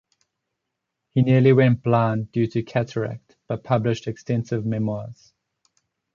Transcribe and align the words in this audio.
He 1.11 1.21
nearly 1.21 1.53
went 1.53 1.83
blind 1.83 2.31
due 2.31 2.47
to 2.47 2.63
cataract 2.63 3.35
but 3.47 3.63
published 3.63 4.07
extensive 4.07 4.65
memoirs. 4.65 5.31